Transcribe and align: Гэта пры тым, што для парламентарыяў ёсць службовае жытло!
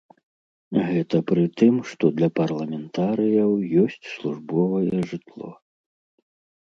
Гэта 0.91 1.19
пры 1.31 1.43
тым, 1.61 1.75
што 1.91 2.05
для 2.21 2.29
парламентарыяў 2.41 3.51
ёсць 3.85 4.01
службовае 4.15 4.97
жытло! 5.13 5.49